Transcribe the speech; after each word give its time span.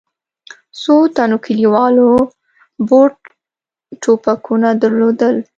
څو 0.81 0.95
تنو 1.15 1.37
کلیوالو 1.45 2.09
بور 2.87 3.09
ټوپکونه 4.01 4.69
درلودل. 4.81 5.35